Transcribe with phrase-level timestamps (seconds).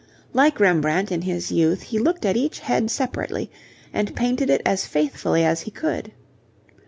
[0.33, 3.51] Like Rembrandt in his youth, he looked at each head separately
[3.93, 6.11] and painted it as faithfully as he could.